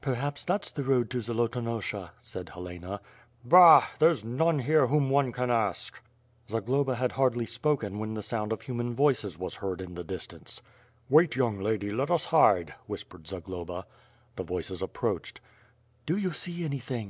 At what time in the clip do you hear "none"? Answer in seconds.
4.24-4.60